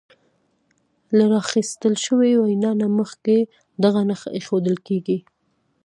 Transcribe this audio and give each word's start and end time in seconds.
له 1.17 1.23
راخیستل 1.33 1.93
شوې 2.05 2.31
وینا 2.43 2.71
نه 2.81 2.87
مخکې 2.99 3.37
دغه 3.83 4.01
نښه 4.09 4.29
ایښودل 4.37 4.75
کیږي. 4.87 5.17